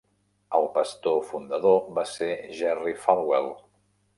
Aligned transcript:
El 0.59 0.63
pastor 0.77 1.19
fundador 1.27 1.77
va 1.99 2.07
ser 2.15 2.31
Jerry 2.61 2.99
Falwell. 3.07 3.53